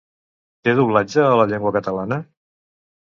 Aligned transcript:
Té 0.67 0.73
doblatge 0.79 1.25
a 1.25 1.37
la 1.41 1.45
llengua 1.53 1.75
catalana? 1.79 2.19